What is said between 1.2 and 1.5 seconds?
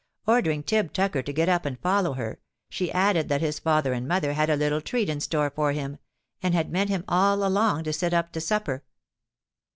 to get